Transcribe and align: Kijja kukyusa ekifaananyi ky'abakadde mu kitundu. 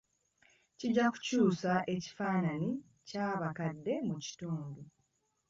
Kijja 0.77 1.05
kukyusa 1.13 1.73
ekifaananyi 1.95 2.71
ky'abakadde 3.07 3.93
mu 4.07 4.15
kitundu. 4.25 4.81